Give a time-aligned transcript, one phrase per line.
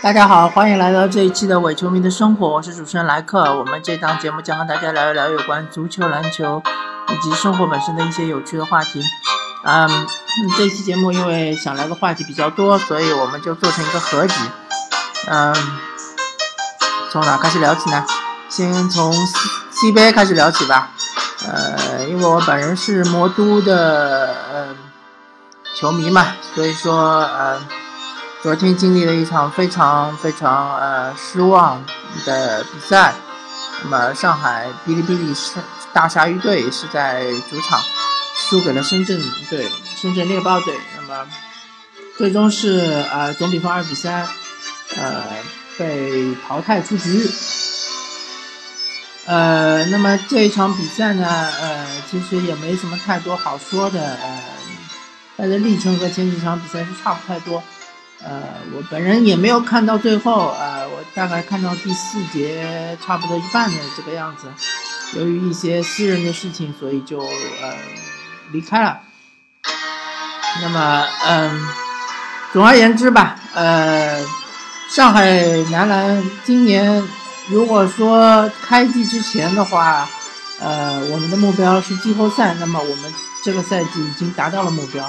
[0.00, 3.42] 大家好，欢迎来到这一期的伪球迷的生活，我是主持人莱克。
[3.58, 6.62] 我们这档节目将和大家聊一聊有关足球、篮球
[7.08, 9.02] 以及生活本身的一些有趣的话题。
[9.64, 10.06] 嗯，
[10.56, 14.34] 这期节目因为想聊的话题比较多，所以我们就做成一个合集。
[15.26, 15.52] 嗯，
[17.10, 18.04] 从哪开始聊起呢？
[18.48, 20.90] 先从 C C 杯开始聊起吧。
[21.48, 24.66] 呃，因为我本人是魔都的呃
[25.74, 27.60] 球迷嘛，所以说呃。
[28.40, 31.84] 昨天经历了一场非常非常呃失望
[32.24, 33.12] 的比赛，
[33.82, 35.56] 那么上海哔哩哔哩是
[35.92, 37.80] 大鲨鱼队是在主场
[38.36, 39.20] 输给了深圳
[39.50, 41.26] 队，深圳猎豹队，那么
[42.16, 44.24] 最终是呃总比分二比三，
[44.96, 45.24] 呃
[45.76, 47.28] 被淘汰出局。
[49.26, 54.42] 呃，那么这一场比赛呢，呃其实也没什么太多好说的，呃，
[55.36, 57.60] 它的历程和前几场比赛是差不太多。
[58.22, 58.42] 呃，
[58.74, 64.48] 我本人也没有看到最后，呃，我大概看到第四节差不多一半的这个样子。
[65.16, 67.74] 由于一些私人的事情，所以就呃
[68.50, 69.00] 离开了。
[70.60, 71.66] 那么，嗯，
[72.52, 74.20] 总而言之吧，呃，
[74.90, 75.30] 上海
[75.70, 77.02] 男篮今年
[77.48, 80.08] 如果说开季之前的话，
[80.60, 85.08] 呃，我们的目标是季后赛，那么我们这个赛季已经达到了目标。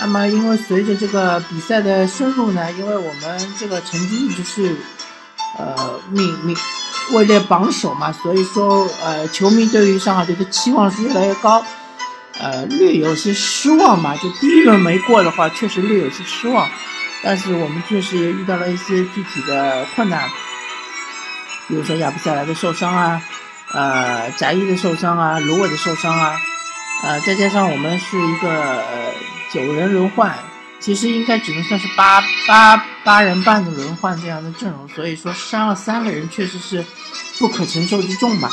[0.00, 4.74] 那么，因为随着这个比赛的深入呢，因为我们这个成绩一直是，
[5.58, 6.56] 呃，名名
[7.12, 11.64] 位列榜首嘛，所以说，呃，球迷对于上海队的期望是越来越高，
[12.40, 14.16] 呃，略有些失望嘛。
[14.16, 16.68] 就第一轮没过的话，确实略有些失望。
[17.22, 20.28] 但是我们确实也遇到了一些具体的困难，
[21.68, 23.22] 比如说亚布塞莱的受伤啊，
[23.72, 26.34] 呃，翟毅的受伤啊，卢伟的受伤啊，
[27.04, 29.12] 呃，再加上我们是一个呃。
[29.52, 30.34] 九人轮换，
[30.80, 36.82] 其实应该只能算是八八八人半的轮换这样的阵容，所以说伤了三个人确实是
[37.38, 38.48] 不可承受之重吧。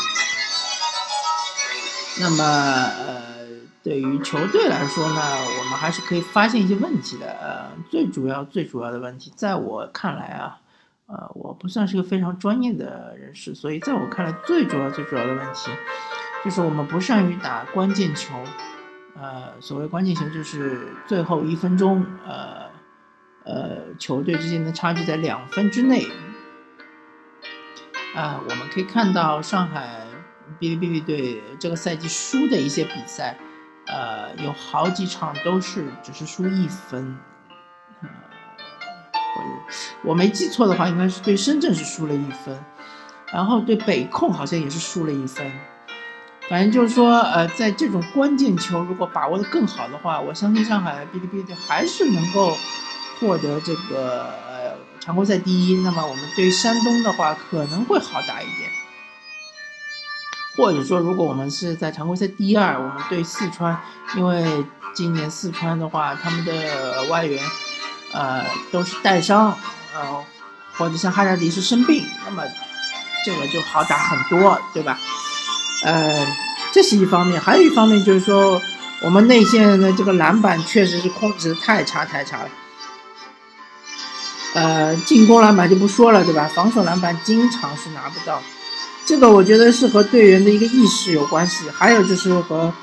[2.19, 3.47] 那么，呃，
[3.81, 5.21] 对于球队来说呢，
[5.59, 7.27] 我们还是可以发现一些问题的。
[7.41, 10.57] 呃，最主要最主要的问题，在我看来啊，
[11.05, 15.71] 呃，我不算是个非常专业的人士，所以在我看来，最主要最主要的问题
[16.43, 18.33] 就是我们不善于打关键球。
[19.15, 22.69] 呃，所谓关键球就是最后一分钟，呃，
[23.43, 26.07] 呃，球队之间的差距在两分之内。
[28.15, 30.07] 啊，我们可以看到上海
[30.59, 33.37] 哔哩哔哩队这个赛季输的一些比赛，
[33.87, 37.17] 呃，有好几场都是只是输一分。
[38.01, 38.09] 呃，
[40.03, 42.57] 我没记错的话，应该是对深圳是输了一分，
[43.33, 45.51] 然后对北控好像也是输了一分。
[46.49, 52.57] 反正就是说，呃，在这种关键球如果把握的更好的话，我相信上海哔哩哔哩还是能够
[53.19, 55.75] 获得这个呃常规赛第一。
[55.83, 58.71] 那么我们对山东的话可能会好打一点，
[60.57, 63.79] 或者说如果我们是在常规赛第二，我们对四川，
[64.17, 67.39] 因为今年四川的话他们的外援
[68.11, 69.55] 呃都是带伤，
[69.93, 70.25] 呃
[70.73, 72.41] 或者像哈扎迪是生病，那么
[73.23, 74.97] 这个就好打很多，对吧？
[75.83, 76.27] 呃，
[76.71, 78.61] 这是一方面，还有一方面就是说，
[79.01, 82.49] 我们内线的这个篮板确实是控制的太差太差了。
[84.55, 86.49] 呃，进攻篮板就不说了，对吧？
[86.53, 88.41] 防守篮板经常是拿不到，
[89.05, 92.73] 这个我觉得是和队员的一个意识有关系，还有就是和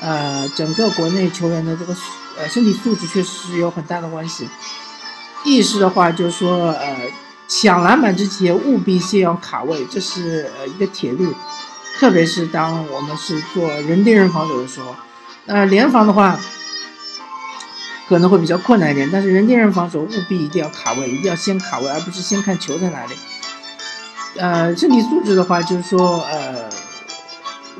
[0.00, 1.94] 呃整个国内球员的这个
[2.38, 4.48] 呃身体素质确实是有很大的关系。
[5.44, 6.96] 意识的话，就是说呃
[7.46, 11.28] 抢篮板之前务必先要卡位，这是呃一个铁律。
[12.00, 14.96] 特别是当我们是做人盯人防守的时候，
[15.44, 16.40] 那联防的话
[18.08, 19.06] 可能会比较困难一点。
[19.12, 23.14] 但是人盯人防守务必一定要卡位，一定要先卡位，而不是先看球在哪里。
[24.38, 26.70] 呃，身体素质的话，就是说，呃，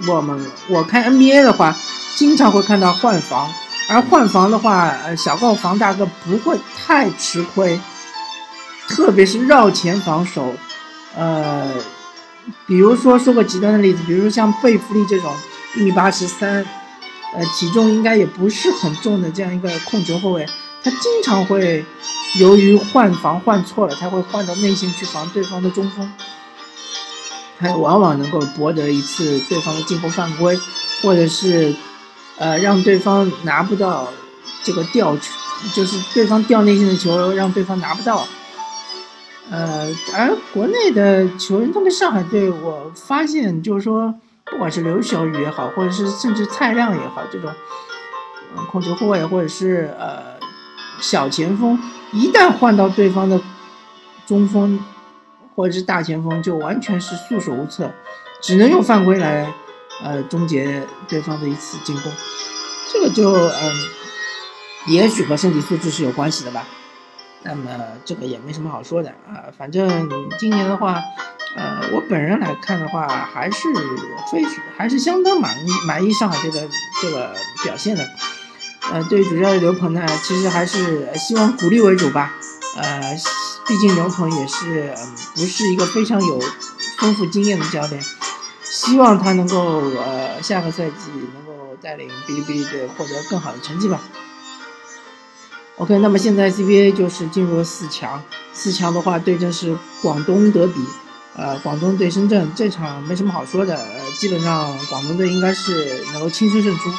[0.06, 0.38] 我们
[0.68, 1.74] 我看 NBA 的话，
[2.14, 3.50] 经常会看到换防，
[3.88, 7.80] 而换防的话，呃，小个防大哥不会太吃亏，
[8.86, 10.54] 特别是绕前防守，
[11.16, 11.70] 呃。
[12.66, 15.34] 比如说，说个极端的例子，比如说像贝弗利这种
[15.76, 16.64] 一米八十三，
[17.34, 20.46] 呃，体重应该也不是很重的这样一个控球后卫，
[20.82, 21.84] 他经常会
[22.38, 26.12] 由于换防换错了，他会换到内线去防对方的中锋，
[27.58, 30.58] 他往往能够博得一次对方的进攻犯规，
[31.02, 31.74] 或者是
[32.38, 34.08] 呃让对方拿不到
[34.64, 35.22] 这个吊球，
[35.74, 38.26] 就是对方吊内线的球让对方拿不到。
[39.50, 44.14] 呃，而国内的球员，特别上海队，我发现就是说，
[44.44, 47.52] 不管是刘晓宇也好，或者是甚至蔡亮也好，这种
[48.70, 50.38] 控球后卫或者是呃
[51.00, 51.76] 小前锋，
[52.12, 53.40] 一旦换到对方的
[54.24, 54.78] 中锋
[55.56, 57.90] 或者是大前锋就完全是束手无策，
[58.40, 59.52] 只能用犯规来
[60.04, 62.12] 呃终结对方的一次进攻。
[62.92, 63.72] 这个就嗯，
[64.86, 66.64] 也许和身体素质是有关系的吧。
[67.42, 67.70] 那么
[68.04, 70.08] 这个也没什么好说的啊，反正
[70.38, 71.02] 今年的话，
[71.56, 73.68] 呃，我本人来看的话，还是
[74.30, 74.44] 非
[74.76, 76.68] 还是相当满意满意上海队的
[77.00, 77.34] 这个
[77.64, 78.06] 表现的。
[78.92, 82.34] 呃，对于主教练刘鹏呢，其实还是希望鼓励为主吧。
[82.76, 83.00] 呃，
[83.66, 84.92] 毕竟刘鹏也是
[85.34, 86.40] 不是一个非常有
[86.98, 88.02] 丰富经验的教练，
[88.62, 94.00] 希望他能够呃下个赛季能够带领哔哩哔哩队获得更好的成绩吧。
[95.80, 98.22] OK，那么现在 CBA 就是进入了四强，
[98.52, 100.74] 四强的话对阵是广东德比，
[101.34, 106.92] 呃，广东对深圳这场没什么好说的，呃，基本上广东队应该是能够轻松胜出。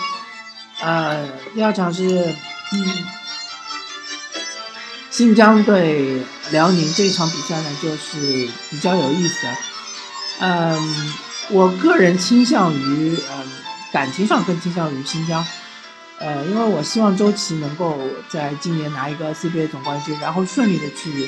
[0.81, 2.03] 呃，第二场是
[2.71, 3.05] 嗯
[5.11, 6.19] 新疆对
[6.49, 9.45] 辽宁这一场比赛呢，就是比较有意思。
[10.39, 11.13] 嗯，
[11.51, 13.47] 我个人倾向于嗯
[13.93, 15.45] 感情上更倾向于新疆。
[16.21, 17.97] 呃，因为我希望周琦能够
[18.29, 21.27] 在今年拿一个 CBA 总冠军，然后顺利的去，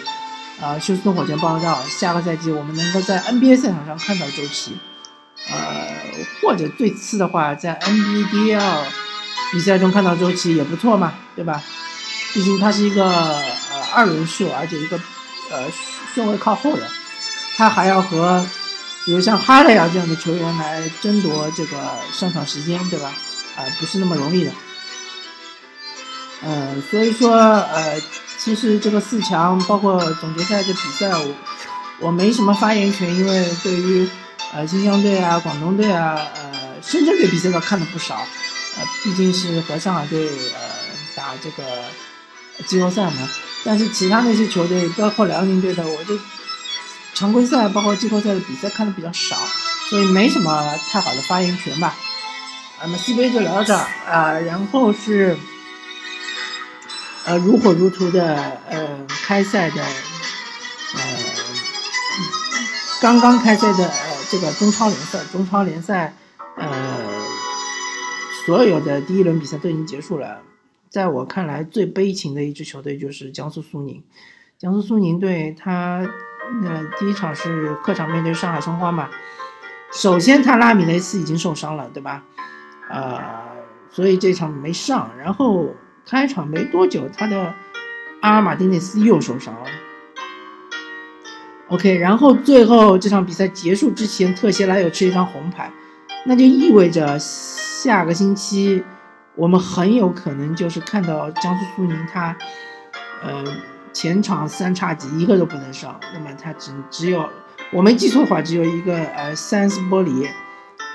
[0.62, 1.82] 呃，休斯顿火箭报道。
[2.00, 4.78] 下个赛季我们能够在 NBA 赛场上看到周琦，
[5.50, 5.88] 呃，
[6.42, 8.84] 或者最次的话，在 NBDL
[9.52, 11.60] 比赛中看到周琦也不错嘛，对吧？
[12.36, 14.98] 毕竟他是一个呃二轮秀，而且一个
[15.52, 15.64] 呃
[16.14, 16.88] 顺位靠后的，
[17.58, 18.46] 他还要和
[19.06, 21.78] 比如像哈雷尔这样的球员来争夺这个
[22.12, 23.12] 上场时间，对吧？
[23.58, 24.52] 啊，不是那么容易的。
[26.46, 28.02] 呃，所以说，呃，
[28.38, 31.34] 其实这个四强包括总决赛这比赛，我
[32.00, 34.10] 我没什么发言权，因为对于
[34.54, 36.52] 呃新疆队啊、广东队啊、呃
[36.82, 40.60] 深圳队比赛倒看的不少，呃，毕竟是和上海队呃
[41.16, 41.64] 打这个
[42.68, 43.30] 季后赛嘛。
[43.64, 46.20] 但是其他那些球队，包括辽宁队的，我就
[47.14, 49.38] 常规赛包括季后赛的比赛看的比较少，
[49.90, 50.62] 所以没什么
[50.92, 51.96] 太好的发言权吧。
[52.82, 55.38] 那么 CBA 就聊到这儿啊，然后是。
[57.26, 58.36] 呃，如火如荼的
[58.70, 61.00] 呃开赛的呃
[63.02, 66.14] 刚刚开赛的呃这个中超联赛，中超联赛
[66.58, 66.68] 呃
[68.46, 70.42] 所有的第一轮比赛都已经结束了。
[70.90, 74.04] 在我看来，最悲情的一支球队就是江苏苏宁。
[74.58, 76.06] 江苏苏宁队，他
[76.64, 79.10] 呃第一场是客场面对上海申花嘛。
[79.94, 82.24] 首先，他拉米雷斯已经受伤了，对吧？
[82.90, 83.22] 呃，
[83.90, 85.10] 所以这场没上。
[85.18, 85.74] 然后。
[86.06, 87.54] 开场没多久，他的
[88.22, 89.62] 阿尔马丁内斯又受伤了。
[91.70, 95.72] OK，然后最后这场比赛结束之前，特谢拉又吃一张红牌，
[96.26, 98.84] 那就意味着下个星期
[99.36, 102.36] 我们很有可能就是看到江苏苏宁他，
[103.24, 103.44] 呃，
[103.92, 107.28] 前场三叉戟一个都不能上，那么他只只有
[107.72, 110.28] 我没记错的话，只有一个呃三斯波里，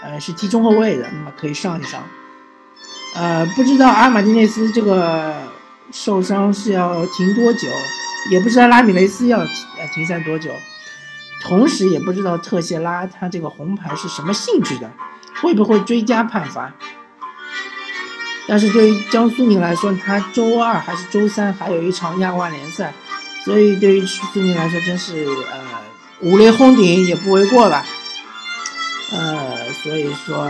[0.05, 2.05] 呃是踢中后卫的，那么可以上一上。
[3.15, 5.35] 呃，不知道阿马蒂内斯这个
[5.91, 7.69] 受伤是要停多久，
[8.31, 9.55] 也不知道拉米雷斯要停
[9.93, 10.53] 停赛多久，
[11.43, 14.89] 同时也不知道特谢拉他这个红牌是什么性质的，
[15.41, 16.73] 会不会追加判罚？
[18.47, 22.93] 但是对于江苏宁来说，他周二还是周三还有一场亚冠联赛，
[23.45, 25.61] 所以对于苏宁来说真是呃
[26.21, 27.85] 五雷轰顶也不为过吧？
[29.13, 30.49] 呃，所以说，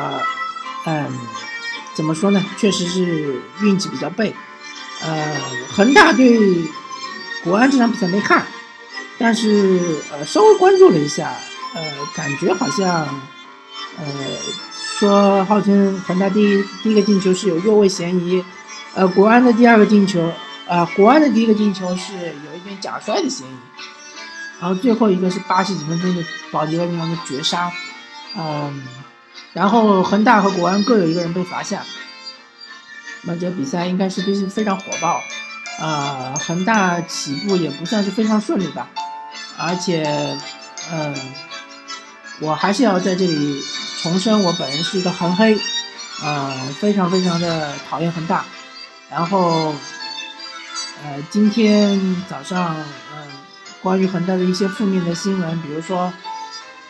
[0.84, 1.06] 嗯。
[1.98, 2.40] 怎么说呢？
[2.56, 4.32] 确实是运气比较背。
[5.02, 5.34] 呃，
[5.68, 6.62] 恒大对
[7.42, 8.46] 国安这场比赛没看，
[9.18, 11.34] 但是呃稍微关注了一下，
[11.74, 11.82] 呃，
[12.14, 13.04] 感觉好像
[13.98, 14.04] 呃
[14.70, 18.44] 说号称恒大第一第一个进球是有越位嫌疑，
[18.94, 20.32] 呃，国安的第二个进球
[20.68, 23.56] 啊，国安的第一个进球是有一点假摔的嫌疑，
[24.60, 27.72] 然后最后一个是八十几分钟的保级尼奥的绝杀，
[28.36, 28.80] 嗯。
[29.58, 31.82] 然后恒大和国安各有一个人被罚下，
[33.22, 35.20] 那这比赛应该是必须非常火爆，
[35.80, 38.88] 啊，恒大起步也不算是非常顺利吧，
[39.58, 40.38] 而且，
[40.92, 41.12] 嗯，
[42.38, 43.60] 我还是要在这里
[44.00, 45.58] 重申，我本人是一个恒黑，
[46.22, 48.44] 呃，非常非常的讨厌恒大，
[49.10, 49.74] 然后，
[51.02, 51.98] 呃，今天
[52.30, 52.76] 早上，
[53.12, 53.26] 嗯，
[53.82, 56.12] 关于恒大的一些负面的新闻，比如说。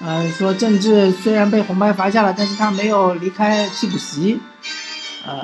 [0.00, 4.40] 呃，说郑智虽然被红牌罚下了，但是他没有离开替补席，
[5.26, 5.42] 呃，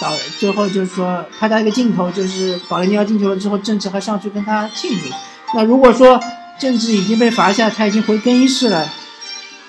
[0.00, 5.14] 到最后就是说拍到一个镜头，就是保利尼奥进球了之后，郑智还上去跟他庆祝。
[5.54, 6.20] 那如果说
[6.58, 8.88] 郑智已经被罚下，他已经回更衣室了，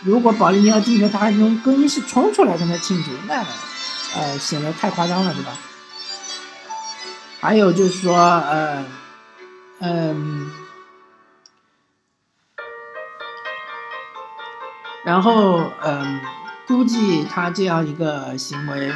[0.02, 3.46] 如果保利尼奥进球，他还从更衣室冲出来跟他庆祝，那
[4.16, 5.52] 呃显得太夸张了，对吧？
[7.40, 8.84] 还有就是说，呃，
[9.82, 10.50] 嗯。
[15.06, 16.20] 然后嗯，
[16.68, 18.92] 估计他这样一个行为，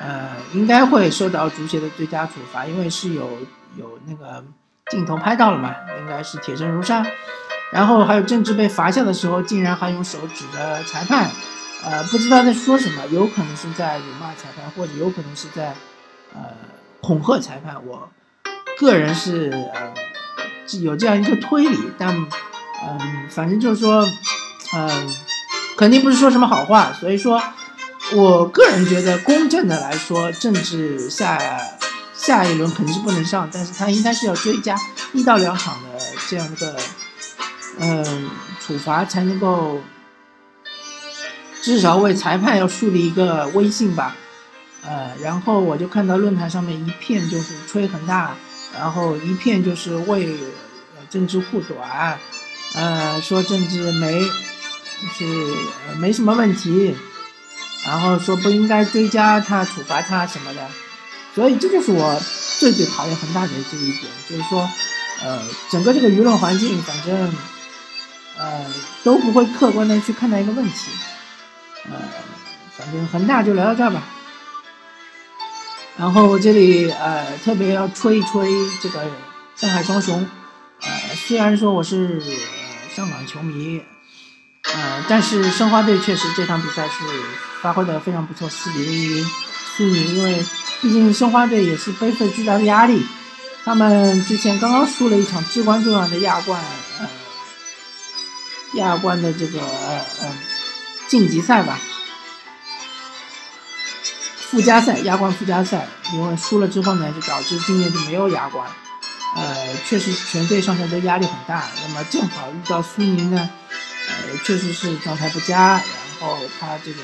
[0.00, 3.28] 呃，应该会受到足协的最佳处罚，因为是有
[3.76, 4.44] 有那个
[4.90, 7.06] 镜头拍到了嘛，应该是铁证如山。
[7.70, 11.30] 然后还有郑智被罚下的时候，竟然还用手指着裁判，
[11.84, 15.74] 呃，不知道在说什么，有可能是在辱骂裁判，或者有可能是在
[16.34, 16.40] 呃
[17.02, 17.86] 恐吓裁判。
[17.86, 18.08] 我
[18.78, 19.92] 个人是呃
[20.80, 24.02] 有这样一个推理，但嗯，反正就是说，
[24.74, 25.14] 嗯，
[25.78, 26.92] 肯定不是说什么好话。
[26.92, 27.40] 所以说，
[28.12, 31.40] 我个人觉得公正的来说，政治下
[32.12, 34.76] 下一轮肯定是不能上，但是他应该是要追加
[35.12, 36.76] 一到两场的这样一个。
[37.80, 38.28] 嗯，
[38.60, 39.80] 处罚才能够
[41.62, 44.16] 至少为裁判要树立一个威信吧。
[44.84, 48.34] 呃，然后我就看到论坛上面一片就是吹恒大，
[48.76, 50.36] 然后一片就是为
[51.08, 52.18] 政治护短，
[52.74, 54.24] 呃，说政治没
[55.16, 55.24] 是
[55.98, 56.94] 没什么问题，
[57.86, 60.68] 然后说不应该追加他处罚他什么的，
[61.34, 62.20] 所以这就是我
[62.58, 64.68] 最最讨厌恒大的这一点，就是说，
[65.22, 67.32] 呃，整个这个舆论环境，反正。
[68.40, 68.64] 呃，
[69.02, 70.92] 都不会客观的去看待一个问题，
[71.90, 71.98] 呃，
[72.76, 74.00] 反正恒大就聊到这儿吧。
[75.96, 78.48] 然后这里呃特别要吹一吹
[78.80, 79.04] 这个
[79.56, 80.24] 上海双雄，
[80.82, 82.22] 呃，虽然说我是
[82.94, 83.82] 上港球迷，
[84.74, 86.94] 呃，但是申花队确实这场比赛是
[87.62, 89.30] 发挥的非常不错，四比零赢
[89.76, 90.44] 苏宁，因为
[90.80, 93.06] 毕竟申花队也是背负巨大的压力，
[93.64, 96.62] 他们之前刚刚输了一场至关重要的亚冠，
[97.00, 97.08] 呃。
[98.74, 100.28] 亚冠的这个呃
[101.08, 101.78] 晋级赛吧，
[104.36, 108.70] 附加赛亚冠附加赛，因为输了之后呢，就导致今年就没有亚冠，
[109.36, 111.64] 呃，确实全队上下都压力很大。
[111.82, 113.48] 那么正好遇到苏宁呢，
[114.08, 115.82] 呃，确实是状态不佳，然
[116.20, 117.02] 后他这个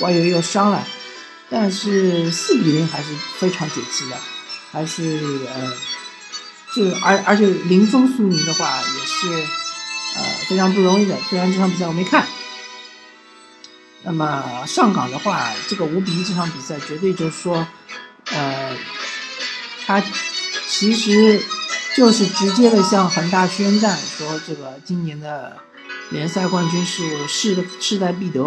[0.00, 0.86] 外援又伤了，
[1.48, 4.16] 但是四比零还是非常解气的，
[4.70, 5.18] 还是
[5.54, 5.72] 呃，
[6.74, 9.46] 就而而且零封苏宁的话也是。
[10.14, 11.16] 呃，非常不容易的。
[11.30, 12.26] 虽然这场比赛我没看，
[14.02, 17.66] 那么上港的话，这个五比一这场比赛绝对就是说，
[18.26, 18.76] 呃，
[19.86, 20.02] 他
[20.68, 21.42] 其实
[21.96, 25.56] 就是直接的向恒大宣战，说这个今年的
[26.10, 28.42] 联赛冠军是势势在必得。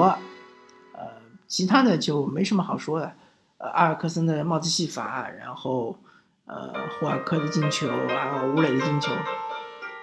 [0.94, 1.00] 呃，
[1.48, 3.14] 其他的就没什么好说的。
[3.58, 5.98] 呃，阿尔克森的帽子戏法，然后
[6.46, 9.12] 呃，霍尔克的进球，还有吴磊的进球。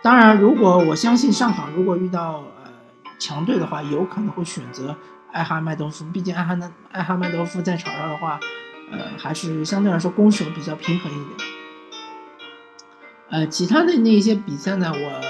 [0.02, 2.72] 当然，如果我相信上港如果遇到呃
[3.18, 4.96] 强队的话，有可能会选择
[5.30, 6.04] 艾哈迈多夫。
[6.11, 8.40] 毕竟艾哈呢，艾哈迈多夫在场上的话，
[8.90, 11.49] 呃，还是相对来说攻守比较平衡一点。
[13.30, 15.20] 呃，其他的那些比赛呢，我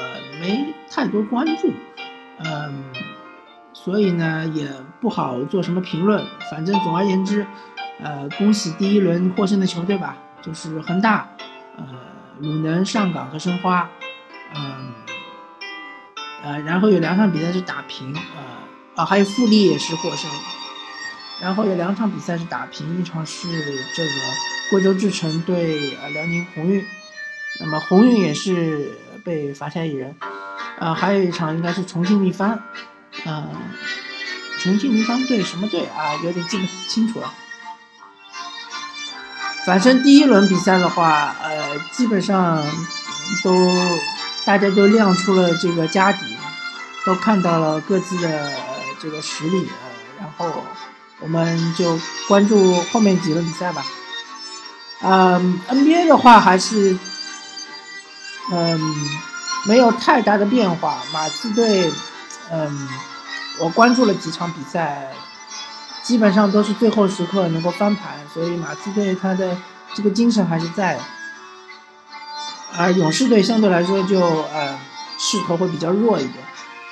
[0.41, 1.71] 没太多关注，
[2.45, 2.85] 嗯，
[3.73, 4.69] 所以呢也
[5.01, 6.25] 不好做什么评论。
[6.51, 7.47] 反正总而言之，
[8.03, 11.29] 呃，恭喜第一轮获胜的球队吧，就是恒大、
[11.77, 11.85] 呃，
[12.41, 13.89] 鲁能、上港和申花。
[14.55, 14.93] 嗯，
[16.43, 20.31] 呃，然后有两场比赛是打平，呃，啊，还有富力也是获胜，
[21.41, 23.49] 然后有两场比赛是打平，一场是
[23.95, 24.11] 这个
[24.71, 26.85] 贵州智诚对呃辽宁宏运，
[27.61, 28.91] 那么宏运也是
[29.25, 30.15] 被罚下一人，
[30.83, 32.61] 呃，还有一场应该是重庆力帆，
[33.25, 33.49] 嗯，
[34.61, 36.15] 重庆力帆对什么队啊？
[36.25, 37.33] 有点记不清楚了。
[39.65, 42.63] 反正第一轮比赛的话，呃，基本上
[43.45, 43.73] 都。
[44.45, 46.37] 大家都亮出了这个家底，
[47.07, 48.53] 都看到了各自的
[49.01, 50.65] 这个实力呃，然后
[51.21, 51.97] 我们就
[52.27, 53.85] 关注后面几轮比赛吧。
[55.03, 56.99] 嗯，NBA 的话还是
[58.51, 58.95] 嗯
[59.65, 61.03] 没有太大的变化。
[61.13, 61.93] 马刺队，
[62.51, 62.89] 嗯，
[63.61, 65.09] 我关注了几场比赛，
[66.03, 69.57] 基本上都是最后时刻能够翻盘，所以马刺队他的
[69.95, 70.99] 这个精神还是在。
[72.75, 74.79] 而勇士队相对来说就呃
[75.19, 76.43] 势头会比较弱一点，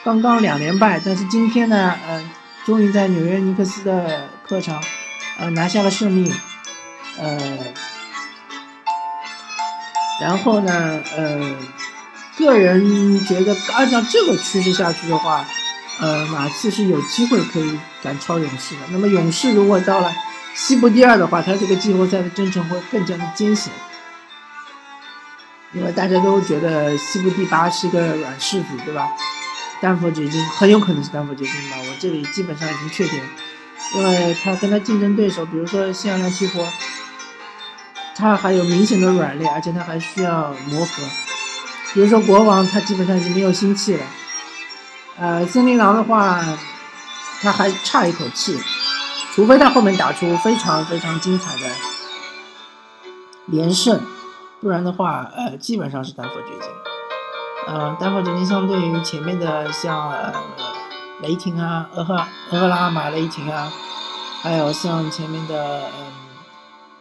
[0.04, 2.30] 刚刚两连败，但是今天呢，呃，
[2.66, 4.78] 终于在纽约尼克斯的客场，
[5.38, 6.30] 呃拿下了胜利，
[7.18, 7.38] 呃，
[10.20, 11.56] 然后呢，呃，
[12.40, 15.44] 个人觉得按照这个趋势下去的话，
[16.00, 18.80] 呃，马刺是有机会可以赶超勇士的。
[18.90, 20.10] 那么勇士如果到了
[20.54, 23.72] 西部第二的话，他这个季后赛的征程会更加的艰险。
[25.72, 29.08] 因为大家都觉得西部第八是一个软柿子，对吧？
[29.80, 33.20] 丹佛掘金很有可能是丹佛掘金吧，我这里基本上已经确定，
[33.94, 36.66] 因为他跟他竞争对手，比如说新奥尔良鹈鹕，
[38.16, 41.02] 他还有明显的软肋，而且他还需要磨合。
[41.92, 44.04] 比如说国王，他基本上已经没有心气了。
[45.18, 46.40] 呃，森林狼的话，
[47.42, 48.58] 他还差一口气，
[49.34, 51.68] 除非他后面打出非常非常精彩的
[53.46, 54.00] 连胜，
[54.60, 56.70] 不然的话，呃，基本上是单佛掘金。
[57.66, 60.12] 呃，丹佛掘金相对于前面的像
[61.22, 62.14] 雷霆啊、俄赫
[62.50, 63.70] 俄克拉马雷霆啊，
[64.42, 66.06] 还有像前面的嗯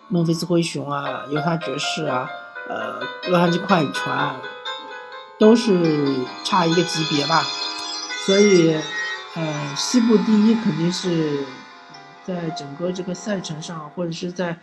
[0.10, 2.28] 孟菲斯灰熊啊、犹他爵士啊、
[2.68, 4.36] 呃洛杉矶快船，
[5.40, 6.06] 都是
[6.44, 7.44] 差一个级别吧。
[8.26, 8.78] 所以，
[9.34, 11.46] 呃，西部第一肯定是
[12.28, 14.56] 在整个这个赛程上，或者是在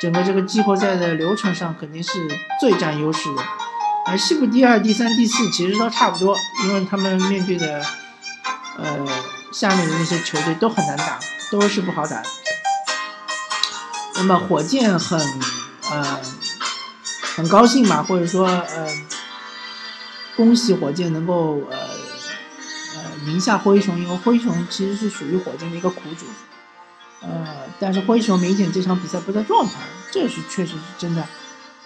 [0.00, 2.10] 整个这个季后赛的流程上，肯定是
[2.60, 3.42] 最占优势的。
[4.06, 7.82] 而西部第二、第三、第四其实都差不多，因为他们面对的，
[8.76, 9.06] 呃，
[9.52, 11.18] 下面的那些球队都很难打，
[11.50, 12.22] 都是不好打。
[14.16, 15.18] 那么火箭很，
[15.90, 16.20] 呃，
[17.36, 18.88] 很高兴嘛，或者说，呃，
[20.36, 21.76] 恭喜火箭能够，呃，
[22.96, 26.26] 呃，赢下灰熊，因为灰熊其实是属于火箭的一个苦主，
[27.22, 27.46] 呃，
[27.80, 29.72] 但是灰熊明显这场比赛不在状态，
[30.12, 31.26] 这是确实是真的。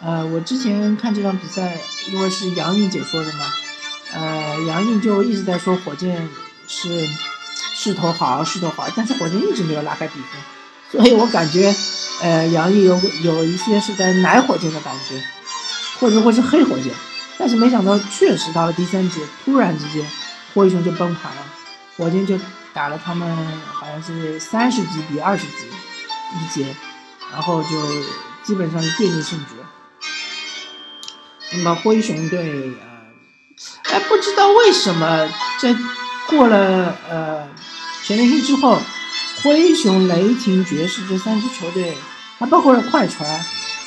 [0.03, 1.79] 呃，我之前看这场比赛，
[2.11, 3.47] 因为是杨毅解说的嘛，
[4.15, 6.29] 呃，杨毅就一直在说火箭
[6.67, 7.07] 是
[7.75, 11.73] 势头好，势头好，但是火箭一直没有拉开比分，所以我感觉，
[12.23, 15.23] 呃，杨毅有有一些是在奶火箭的感觉，
[16.01, 16.93] 或者说是黑火箭，
[17.41, 20.07] 但是没想到确实到了第三节，突然之间
[20.53, 21.43] 灰熊就崩盘了，
[21.97, 22.39] 火箭就
[22.75, 23.35] 打了他们
[23.73, 25.65] 好像是三十几比二十几
[26.37, 26.77] 一节，
[27.33, 27.69] 然后就
[28.43, 29.47] 基本上是奠定胜局。
[31.53, 35.27] 那么灰熊队，呃，哎，不知道为什么
[35.63, 35.75] 在
[36.27, 37.49] 过了呃
[38.05, 38.79] 全明星之后，
[39.43, 41.97] 灰熊、雷霆、爵士这三支球队，
[42.39, 43.27] 还包括了快船，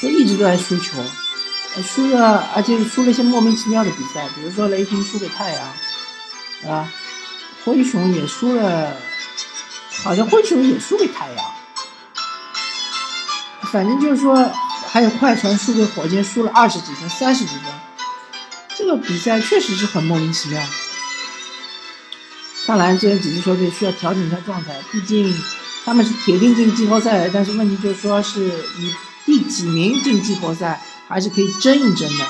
[0.02, 0.98] 都一直都在输球，
[1.82, 5.68] 输了，而且输了一些莫名其妙的比赛，比如说雷霆输给太阳，
[6.70, 6.92] 啊，
[7.64, 8.96] 灰熊也输了，
[10.04, 11.46] 好像灰熊也输给太阳，
[13.72, 14.52] 反正就是说。
[14.94, 17.64] 还有快船输给火箭，输了二十几分、三十几分，
[18.78, 20.62] 这个比赛确实是很莫名其妙。
[22.68, 25.36] 看来这几支球队需要调整一下状态，毕竟
[25.84, 28.46] 他们是铁定进季后赛，但是问题就是说是
[28.78, 28.94] 以
[29.26, 32.26] 第几名进季后赛还是可以争一争的。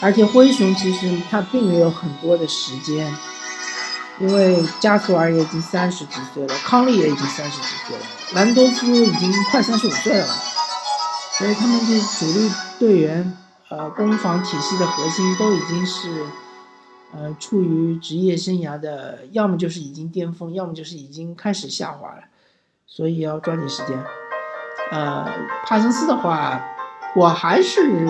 [0.00, 3.14] 而且灰熊其实他并没有很多的时间。
[4.18, 10.26] 因为加索尔也已经三十几岁了，康利也已经三十几岁了，兰多夫已经快三十五岁了，
[11.36, 13.36] 所以他们这主力队员，
[13.68, 16.24] 呃，攻防体系的核心都已经是，
[17.12, 22.22] 呃，处于职业生涯的，要么就是已经巅峰，要么就是已经开始下滑了，
[22.86, 24.02] 所以要抓紧时间。
[24.90, 25.26] 呃，
[25.66, 26.60] 帕森斯的话，
[27.14, 28.08] 我还是。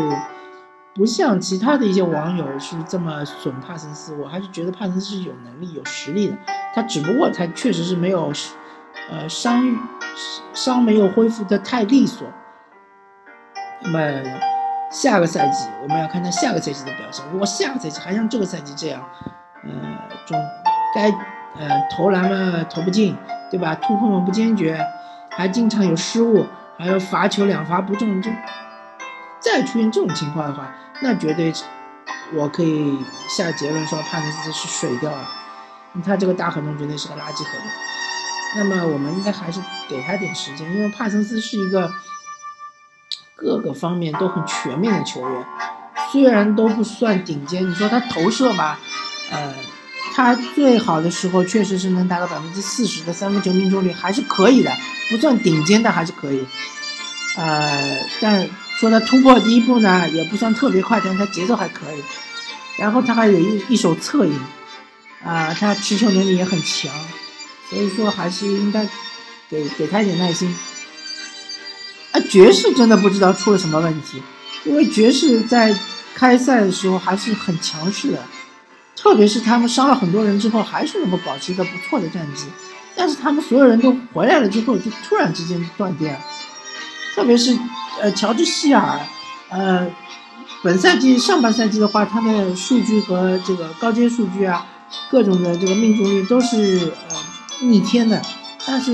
[0.98, 6.38] 不像其他的一些网友是这么损帕森斯，我还是觉得帕森斯是有能力、有实力的。
[6.74, 8.32] 他只不过他确实是没有，
[9.10, 9.62] 呃，伤
[10.54, 12.26] 伤没有恢复的太利索。
[13.82, 14.22] 那么
[14.90, 17.22] 下个赛季我们要看他下个赛季的表现。
[17.30, 19.02] 如果下个赛季还像这个赛季这样，
[19.64, 19.70] 呃，
[20.26, 20.38] 中
[20.94, 21.10] 该
[21.58, 23.14] 呃投篮嘛投不进，
[23.50, 23.74] 对吧？
[23.74, 24.80] 突破嘛不坚决，
[25.28, 26.46] 还经常有失误，
[26.78, 28.30] 还有罚球两罚不中，就
[29.40, 30.74] 再出现这种情况的话。
[31.00, 31.52] 那绝对，
[32.34, 35.28] 我可以下结论说帕森斯是水掉了，
[36.04, 37.70] 他这个大合同绝对是个垃圾合同。
[38.56, 41.92] 那么我们应该还是给他点时间，因为帕森斯是一个
[43.34, 45.46] 各个方面都很全面的球员，
[46.10, 47.68] 虽然都不算顶尖。
[47.68, 48.78] 你说他投射吧，
[49.30, 49.54] 呃，
[50.16, 54.74] 他最好的时候确实是能达到百分之四十的三分球命中率，还是可以的，
[55.10, 56.44] 不算顶尖的还是可以。
[57.36, 58.48] 呃，但。
[58.78, 62.02] 说他突破第一步呢，也不算特别快，但是他节奏还可以。
[62.76, 64.38] 然后他还有一一手侧影，
[65.24, 66.92] 啊，他持球能力也很强，
[67.70, 68.86] 所以说还是应该
[69.48, 70.54] 给给他一点耐心。
[72.12, 74.22] 啊，爵士真的不知道出了什么问题，
[74.66, 75.74] 因为爵士在
[76.14, 78.22] 开赛的时候还是很强势的，
[79.06, 82.46] 特别是他们伤了很多人之后，还是能够保持一个不错的战绩。
[82.96, 86.20] 但是他们所有人都回来了之后，就突然之间断电，
[87.14, 87.56] 特别是。
[87.98, 89.00] 呃，乔治希尔，
[89.48, 89.86] 呃，
[90.62, 94.66] 本赛季上半赛季的话，他的数据和这个高阶数据啊，
[95.10, 97.16] 各种的这个命中率都是呃
[97.62, 98.20] 逆天的，
[98.66, 98.92] 但是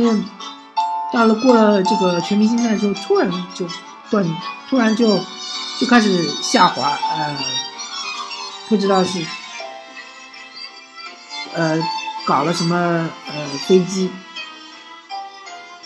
[1.13, 3.67] 到了过了这个全明星赛之后，突然就
[4.09, 4.25] 断，
[4.71, 5.19] 突然就
[5.81, 7.37] 就开始下滑，呃，
[8.69, 9.19] 不知道是
[11.55, 11.79] 呃
[12.27, 12.77] 搞了什么
[13.29, 14.11] 呃飞机。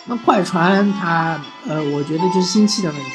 [0.09, 3.11] 那快船他，呃，我觉得就是心气的问题，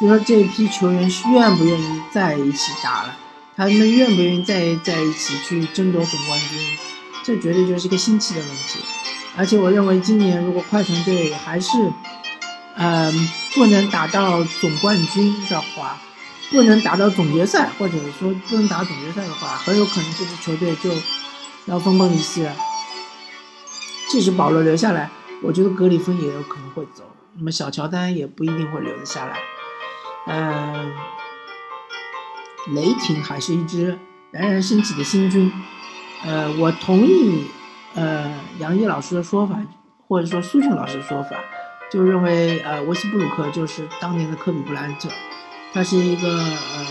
[0.00, 3.16] 就说这一批球员愿不愿意在一起打了，
[3.56, 6.78] 他们愿不愿意再在一起去争夺总冠军，
[7.22, 8.80] 这绝对就是一个心气的问题。
[9.36, 11.92] 而且我认为今年如果快船队还是，
[12.74, 15.96] 嗯，不能打到总冠军的话，
[16.50, 20.90] 不能打到总决赛，或者说不能打总决赛的话，很有可能这支球队就
[21.66, 22.52] 然后分崩离析了。
[24.08, 25.10] 即使保罗留下来，
[25.42, 27.04] 我觉得格里芬也有可能会走，
[27.36, 29.38] 那么小乔丹也不一定会留得下来。
[30.28, 30.92] 嗯，
[32.74, 33.98] 雷霆还是一支
[34.30, 35.52] 冉冉升起的新军。
[36.24, 37.48] 呃，我同意。
[37.94, 39.58] 呃，杨毅老师的说法，
[40.06, 41.30] 或者说苏群老师的说法，
[41.90, 45.08] 就认为呃，维斯布鲁克就是当年的科比布莱恩特，
[45.72, 46.86] 他是一个呃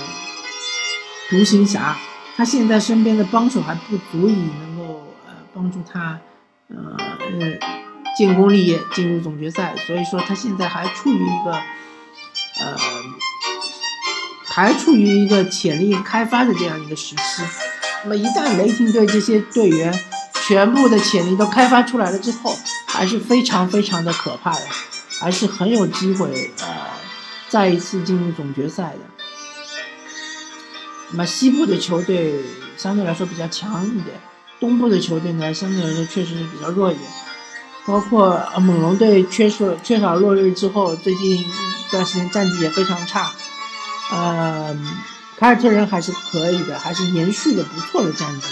[1.29, 1.95] 独行侠，
[2.35, 6.19] 他现在身边的帮手还不足以能够呃帮助他
[6.67, 7.57] 呃呃
[8.17, 11.51] 建功立业，进入总决赛，所以说他现在还处于一个
[12.59, 12.77] 呃
[14.43, 17.43] 还处于一个潜力开发的这样一个时期。
[18.03, 19.93] 那么一旦雷霆队这些队员，
[20.47, 22.53] 全部的潜力都开发出来了之后，
[22.85, 24.65] 还是非常非常的可怕的，
[25.19, 26.67] 还是很有机会呃
[27.49, 29.14] 再一次进入总决赛的。
[31.15, 32.35] 那么西部的球队
[32.75, 34.19] 相对来说比较强一点，
[34.59, 37.09] 东部的球队呢相对来说确实是比较弱一点。
[37.85, 41.45] 包括呃猛龙队缺少缺少落日之后，最近一
[41.89, 43.31] 段时间战绩也非常差。
[44.11, 44.77] 呃，
[45.37, 48.47] 凯尔特人还是可以的，还是延续的不错的战绩。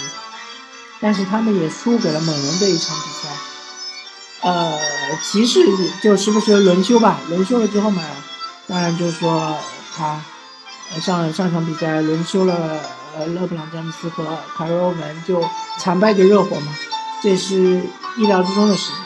[1.02, 3.28] 但是他们也输给了猛龙队一场比赛，
[4.40, 4.78] 呃，
[5.22, 5.60] 骑士
[6.02, 8.02] 就时不时轮休吧，轮休了之后嘛，
[8.66, 9.54] 当然就是说
[9.94, 10.18] 他
[11.00, 12.80] 上上场比赛轮休了，
[13.16, 14.24] 呃，勒布朗詹姆斯和
[14.56, 15.42] 凯尔欧文就
[15.78, 16.74] 惨败给热火嘛，
[17.22, 17.80] 这是
[18.16, 18.96] 意料之中的事情。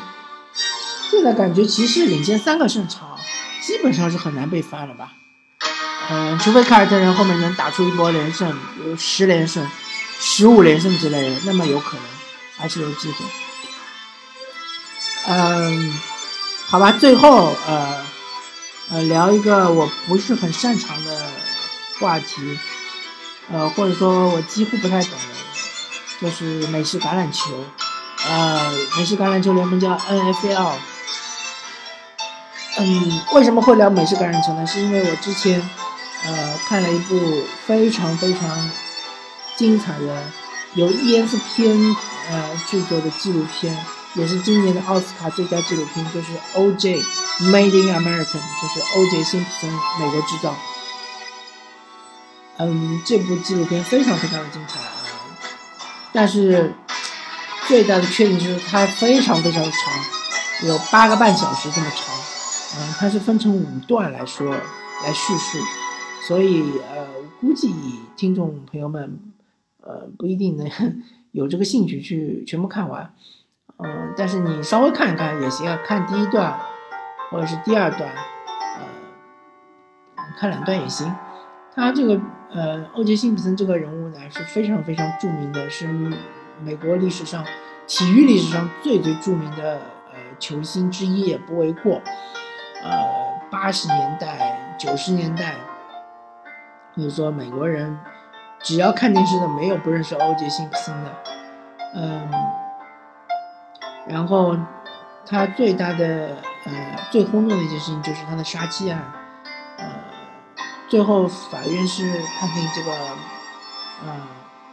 [1.10, 3.18] 现在感觉骑士领先三个胜场，
[3.62, 5.12] 基本上是很难被翻了吧？
[6.10, 9.66] 嗯，除非凯尔特人后面能打出一波连胜，比如十连胜。
[10.20, 12.04] 十五连胜之类的，那么有可能
[12.56, 13.24] 还是有机会。
[15.28, 15.96] 嗯，
[16.66, 18.04] 好吧，最后呃
[18.90, 21.30] 呃聊一个我不是很擅长的
[21.98, 22.58] 话题，
[23.52, 27.64] 呃或者说我几乎不太懂的，就是美式橄榄球。
[28.28, 30.72] 呃，美式橄榄球联盟叫 NFL。
[32.78, 34.66] 嗯，为什么会聊美式橄榄球呢？
[34.66, 35.60] 是因为我之前
[36.24, 38.70] 呃看了一部非常非常。
[39.56, 40.22] 精彩的
[40.74, 41.96] 由 ESPN
[42.30, 43.76] 呃制作的纪录片，
[44.14, 47.02] 也是今年的奥斯卡最佳纪录片，就是 O.J.
[47.40, 49.24] Made in America，就是 O.J.
[49.24, 50.54] 辛普森美国制造。
[52.58, 54.92] 嗯，这部纪录片非常非常的精彩啊，
[56.12, 56.72] 但是
[57.66, 62.14] 最大的缺点就是它非常非常的长，有八个半小时这么长。
[62.76, 65.58] 嗯，它是分成五段来说来叙述，
[66.26, 66.62] 所以
[66.94, 67.06] 呃，
[67.40, 67.74] 估计
[68.16, 69.18] 听众朋友们。
[69.80, 70.68] 呃，不一定能
[71.32, 73.14] 有这个兴趣去全部看完，
[73.78, 76.60] 嗯，但是你稍微看一看也行啊，看第一段
[77.30, 78.12] 或者是第二段，
[78.76, 78.84] 呃，
[80.38, 81.10] 看两段也行。
[81.74, 85.86] 他这个呃，欧杰辛普森这个人物呢是非常非常著名的，是
[86.62, 87.44] 美国历史上
[87.86, 89.74] 体育历史上最最著名的
[90.12, 92.00] 呃球星之一也不为过。
[92.82, 92.90] 呃，
[93.50, 95.56] 八十年代、九十年代，
[96.94, 97.98] 或者说美国人。
[98.60, 101.10] 只要看电视的，没有不认识欧杰辛普森的。
[101.94, 102.28] 嗯，
[104.08, 104.56] 然后
[105.24, 106.72] 他最大的呃
[107.12, 109.00] 最轰动的一件事情就是他的杀妻案，
[110.88, 112.02] 最后法院是
[112.38, 112.92] 判定这个，
[114.06, 114.16] 呃，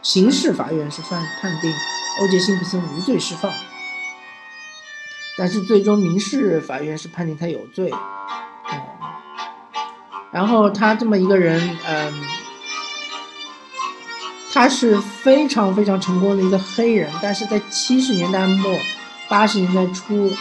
[0.02, 1.72] 刑事法院是判判定
[2.20, 3.52] 欧杰辛普森无罪释放，
[5.36, 7.92] 但是最终民事法院是判定他有罪。
[8.72, 8.80] 嗯，
[10.32, 12.24] 然后他这么一个人，嗯。
[14.52, 18.74] 他是非常非常成功的一个黑人，但是在七十年代末、
[19.28, 20.32] 八十年代初，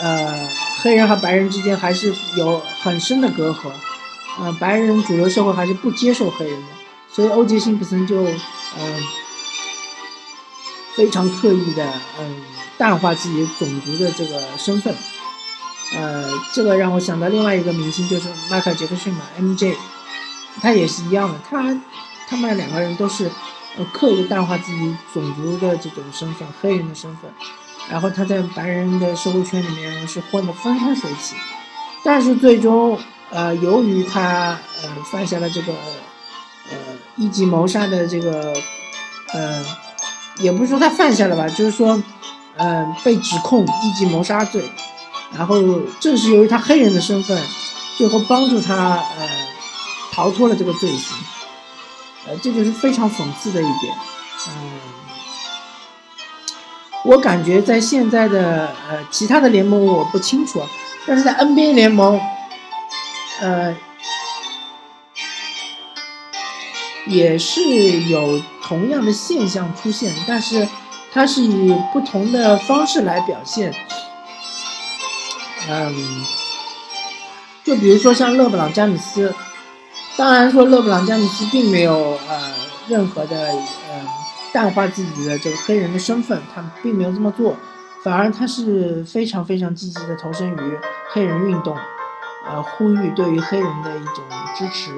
[0.00, 0.48] 呃，
[0.80, 3.72] 黑人和白人之间还是有很深的隔阂，
[4.38, 6.66] 呃，白人主流社会还是不接受黑人的，
[7.10, 9.02] 所以欧杰辛普森就，嗯，
[10.94, 11.84] 非常刻意的，
[12.18, 12.36] 嗯，
[12.76, 14.94] 淡化自己种族的这个身份，
[15.94, 19.74] 呃，这个让我想到另外一个明星，就是迈克尔杰克逊嘛，MJ，
[20.60, 21.80] 他也是一样的，他
[22.28, 23.30] 他们两个人都是。
[23.78, 27.30] 呃，刻意淡化自己种族的这种身份，黑人的身份，
[27.90, 31.36] 然后他在白人的社会圈里面是混得风生水起，
[32.02, 32.98] 但是最终，
[33.30, 35.72] 呃，由于他呃犯下了这个
[36.70, 36.76] 呃
[37.16, 38.54] 一级谋杀的这个，
[39.32, 39.64] 呃，
[40.38, 42.02] 也不是说他犯下了吧，就是说，
[42.56, 44.62] 呃，被指控一级谋杀罪，
[45.36, 45.60] 然后
[46.00, 47.40] 正是由于他黑人的身份，
[47.98, 49.28] 最后帮助他呃
[50.12, 51.16] 逃脱了这个罪行。
[52.28, 53.94] 呃，这就是非常讽刺的一点，
[54.48, 54.80] 嗯，
[57.04, 60.66] 我感觉在现在的呃其他的联盟我不清楚啊，
[61.06, 62.20] 但是在 NBA 联盟，
[63.40, 63.76] 呃，
[67.06, 67.60] 也是
[68.08, 70.66] 有同样的现象出现，但是
[71.12, 73.74] 它是以不同的方式来表现。
[75.68, 75.94] 嗯，
[77.64, 79.34] 就比如说像勒布朗詹姆斯，
[80.16, 82.54] 当然说勒布朗詹姆斯并没有呃
[82.88, 84.06] 任何的呃。
[84.52, 87.54] 淡化自己的这个黑人的身份，他并没有这么做，
[88.02, 90.78] 反而他是非常非常积极的投身于
[91.10, 91.76] 黑人运动，
[92.48, 94.92] 呃，呼吁对于黑人的一种支持，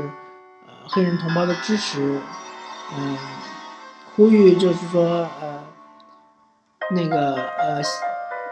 [0.67, 2.21] 呃，黑人同胞的支持，
[2.97, 3.17] 嗯，
[4.15, 5.65] 呼吁就是说，呃，
[6.91, 7.83] 那个呃，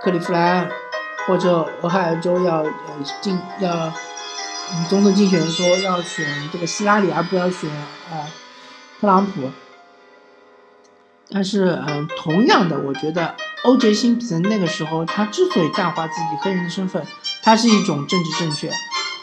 [0.03, 0.69] 克利夫兰
[1.27, 2.73] 或者俄亥俄州要呃
[3.21, 3.93] 竞要
[4.89, 8.27] 总统竞选说要选这个希拉里，而不要选啊
[9.01, 9.51] 特朗普。
[11.29, 17.05] 但是，嗯，同样的，我觉得欧杰辛普森那个时候，他之所以淡化自己黑人的身份，
[17.47, 18.69] 它是一种政治正确；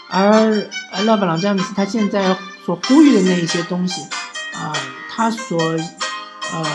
[0.08, 0.70] 而
[1.04, 4.02] 勒布朗詹姆斯他现在所呼吁的那一些东西，
[4.54, 4.72] 啊，
[5.12, 5.60] 他所，
[6.54, 6.66] 呃，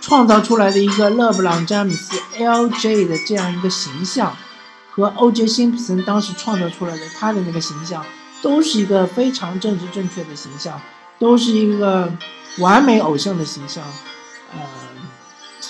[0.00, 4.34] 创造出来的一个勒布朗詹姆斯 LJ 的这样一个形象，
[4.90, 8.02] 和欧杰辛普森当时创造出来的他的那个形象，
[8.40, 10.80] 都是一个非常政治正确的形象，
[11.18, 12.10] 都是一个。
[12.58, 13.84] 完美偶像的形象，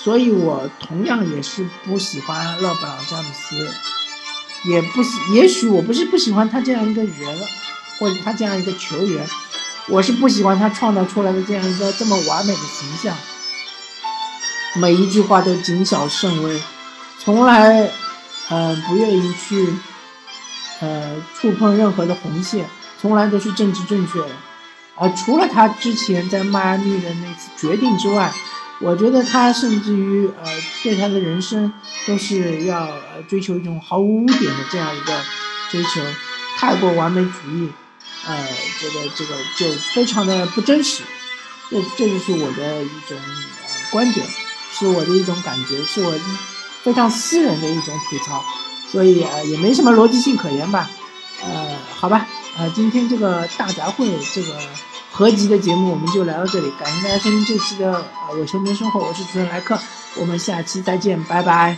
[0.03, 3.69] 所以我同样也是不喜欢勒布朗詹姆斯，
[4.69, 7.37] 也不喜，也许我不是不喜欢他这样一个人，
[7.99, 9.27] 或者他这样一个球员，
[9.87, 13.15] 我是不喜欢他创造出来的这样一个这么完美的形象，
[14.75, 16.61] 每一句话都谨小慎微，
[17.19, 17.91] 从来，
[18.49, 19.73] 呃，不愿意去，
[20.79, 22.65] 呃，触碰任何的红线，
[23.01, 24.29] 从来都是政治正确的。
[24.95, 28.31] 啊，除了他之前在迈阿密的那次决定之外，
[28.79, 30.51] 我觉得他甚至于呃，
[30.83, 31.73] 对他的人生
[32.05, 35.19] 都是要呃追求一种毫无污点的这样一个
[35.71, 36.01] 追求，
[36.57, 37.69] 太过完美主义，
[38.27, 38.47] 呃，
[38.79, 41.03] 这个这个就非常的不真实，
[41.69, 44.25] 这这就是我的一种呃观点，
[44.71, 46.13] 是我的一种感觉，是我
[46.83, 48.45] 非常私人的一种吐槽，
[48.91, 50.89] 所以呃也没什么逻辑性可言吧，
[51.43, 52.27] 呃，好吧。
[52.59, 54.59] 呃，今天这个大杂烩这个
[55.17, 58.05] 合集的节目我们就聊到这里，感谢大家收听这期的啊
[58.39, 59.75] 《我球迷生活》，我是主持人莱克，
[60.15, 61.75] 我们下期再见，拜拜。